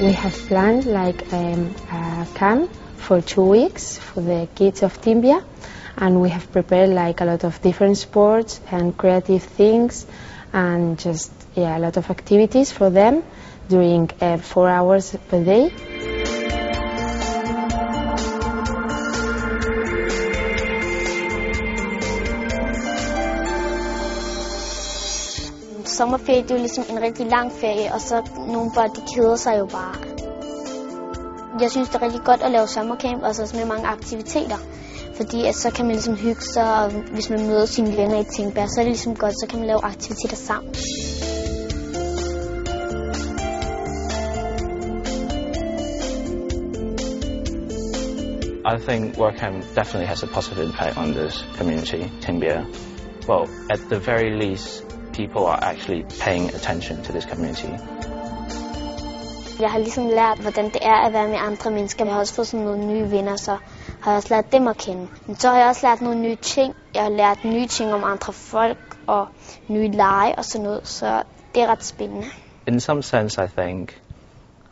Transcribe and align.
We 0.00 0.12
have 0.12 0.32
planned 0.46 0.86
like 0.86 1.32
um, 1.32 1.74
a 1.90 2.26
camp 2.34 2.70
for 2.98 3.20
two 3.20 3.42
weeks 3.42 3.98
for 3.98 4.20
the 4.20 4.48
kids 4.54 4.84
of 4.84 5.00
Timbia 5.00 5.42
and 5.96 6.20
we 6.20 6.28
have 6.28 6.52
prepared 6.52 6.90
like 6.90 7.20
a 7.20 7.24
lot 7.24 7.42
of 7.42 7.60
different 7.62 7.98
sports 7.98 8.60
and 8.70 8.96
creative 8.96 9.42
things 9.42 10.06
and 10.52 10.96
just 11.00 11.32
yeah 11.56 11.76
a 11.76 11.80
lot 11.80 11.96
of 11.96 12.10
activities 12.10 12.70
for 12.70 12.90
them 12.90 13.24
during 13.68 14.08
uh, 14.20 14.38
four 14.38 14.68
hours 14.68 15.16
per 15.28 15.42
day. 15.42 15.72
Sommerferie 25.98 26.42
det 26.42 26.50
er 26.50 26.54
jo 26.54 26.60
ligesom 26.60 26.84
en 26.90 27.02
rigtig 27.02 27.26
lang 27.26 27.52
ferie, 27.52 27.94
og 27.94 28.00
så 28.00 28.16
nogle 28.36 28.70
børn 28.74 28.90
de 28.96 29.02
keder 29.14 29.36
sig 29.36 29.58
jo 29.58 29.66
bare. 29.66 29.94
Jeg 31.60 31.70
synes, 31.70 31.88
det 31.88 31.96
er 31.96 32.02
rigtig 32.02 32.20
godt 32.24 32.42
at 32.42 32.50
lave 32.50 32.66
sommercamp, 32.66 33.22
og 33.22 33.34
så 33.34 33.56
med 33.56 33.66
mange 33.66 33.86
aktiviteter. 33.86 34.56
Fordi 35.16 35.46
at 35.46 35.54
så 35.54 35.70
kan 35.70 35.84
man 35.84 35.94
ligesom 35.94 36.16
hygge 36.16 36.42
sig, 36.42 36.84
og 36.84 36.90
hvis 36.90 37.30
man 37.30 37.46
møder 37.46 37.66
sine 37.66 37.96
venner 37.96 38.20
i 38.20 38.24
Tingbær, 38.24 38.66
så 38.66 38.80
er 38.80 38.84
det 38.84 38.92
ligesom 38.92 39.16
godt, 39.16 39.32
så 39.32 39.46
kan 39.50 39.58
man 39.58 39.68
lave 39.68 39.84
aktiviteter 39.84 40.36
sammen. 40.36 40.74
I 48.74 48.76
think 48.88 49.18
WorkCamp 49.18 49.64
definitely 49.74 50.08
has 50.08 50.22
a 50.22 50.26
positive 50.26 50.64
impact 50.64 50.96
on 50.98 51.12
this 51.12 51.34
community, 51.58 52.02
Timbia. 52.20 52.58
Well, 53.28 53.46
at 53.70 53.80
the 53.90 54.00
very 54.10 54.30
least, 54.44 54.87
people 55.18 55.46
are 55.52 55.58
actually 55.70 56.02
paying 56.24 56.44
attention 56.58 57.02
to 57.02 57.12
this 57.12 57.26
community. 57.32 57.72
Jeg 59.60 59.70
har 59.70 59.78
ligesom 59.78 60.06
lært, 60.06 60.38
hvordan 60.38 60.64
det 60.64 60.78
er 60.82 61.06
at 61.06 61.12
være 61.12 61.28
med 61.28 61.36
andre 61.36 61.70
mennesker. 61.70 62.04
Jeg 62.04 62.14
har 62.14 62.20
også 62.20 62.34
fået 62.34 62.46
sådan 62.46 62.66
nogle 62.66 62.86
nye 62.86 63.10
venner, 63.10 63.36
så 63.36 63.56
har 64.00 64.10
jeg 64.10 64.16
også 64.16 64.34
lært 64.34 64.52
dem 64.52 64.68
at 64.68 64.76
kende. 64.76 65.08
Men 65.26 65.36
så 65.36 65.48
har 65.48 65.58
jeg 65.58 65.68
også 65.68 65.86
lært 65.86 66.00
nogle 66.00 66.20
nye 66.20 66.36
ting. 66.36 66.74
Jeg 66.94 67.02
har 67.02 67.10
lært 67.10 67.44
nye 67.44 67.66
ting 67.66 67.92
om 67.94 68.04
andre 68.04 68.32
folk 68.32 68.96
og 69.06 69.26
nye 69.68 69.90
lege 69.90 70.34
og 70.38 70.44
sådan 70.44 70.64
noget, 70.64 70.88
så 70.88 71.22
det 71.54 71.62
er 71.62 71.66
ret 71.66 71.84
spændende. 71.84 72.26
In 72.66 72.80
some 72.80 73.02
sense, 73.02 73.44
I 73.44 73.46
think 73.60 74.02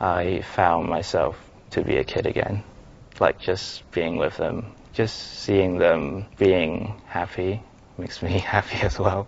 I 0.00 0.42
found 0.42 0.96
myself 0.96 1.34
to 1.70 1.82
be 1.82 1.98
a 1.98 2.02
kid 2.02 2.26
again. 2.26 2.62
Like 3.20 3.50
just 3.50 3.90
being 3.90 4.20
with 4.20 4.36
them, 4.36 4.64
just 4.98 5.44
seeing 5.44 5.80
them 5.80 6.24
being 6.38 6.94
happy 7.06 7.60
makes 7.96 8.22
me 8.22 8.28
happy 8.54 8.84
as 8.84 9.00
well. 9.00 9.26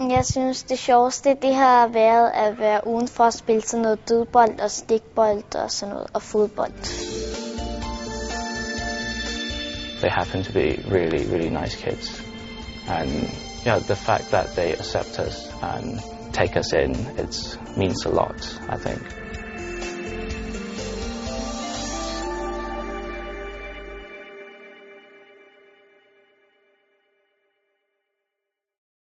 Jeg 0.00 0.24
synes, 0.24 0.62
det 0.62 0.78
sjoveste 0.78 1.36
det 1.42 1.54
har 1.54 1.88
været 1.88 2.30
at 2.34 2.58
være 2.58 2.86
udenfor 2.86 3.24
og 3.24 3.32
spille 3.32 3.62
sådan 3.62 3.82
noget 3.82 4.08
dødbold 4.08 4.60
og 4.60 4.70
stikbold 4.70 5.54
og 5.54 5.70
sådan 5.70 5.94
noget, 5.94 6.10
og 6.14 6.22
fodbold. 6.22 6.72
They 10.00 10.10
happen 10.10 10.44
to 10.44 10.52
be 10.52 10.68
really, 10.94 11.24
really 11.32 11.62
nice 11.62 11.76
kids. 11.76 12.22
And 12.88 13.10
yeah, 13.66 13.80
the 13.80 13.96
fact 13.96 14.24
that 14.24 14.46
they 14.46 14.72
accept 14.72 15.18
us 15.18 15.50
and 15.62 16.00
take 16.32 16.58
us 16.58 16.72
in, 16.72 16.90
it 17.24 17.58
means 17.76 18.06
a 18.06 18.10
lot, 18.10 18.60
I 18.68 18.76
think. 18.76 19.25